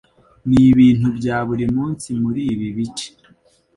[0.49, 3.09] Nibintu bya buri munsi muri ibi bice.